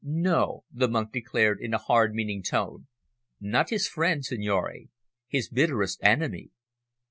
[0.03, 2.87] "No," the monk declared in a hard, meaning tone,
[3.39, 4.85] "not his friend, signore
[5.27, 6.49] his bitterest enemy."